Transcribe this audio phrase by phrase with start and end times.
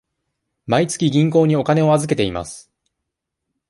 [0.65, 2.71] 毎月銀行にお金を預けています。